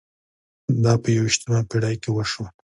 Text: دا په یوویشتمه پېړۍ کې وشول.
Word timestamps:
دا 0.83 0.93
په 1.01 1.09
یوویشتمه 1.17 1.59
پېړۍ 1.69 1.95
کې 2.01 2.09
وشول. 2.11 2.47